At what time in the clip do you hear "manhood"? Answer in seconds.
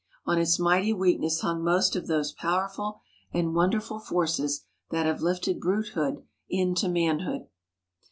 6.89-7.45